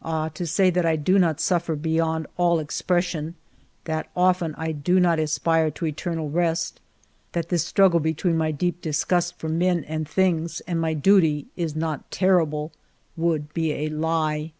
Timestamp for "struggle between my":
7.64-8.52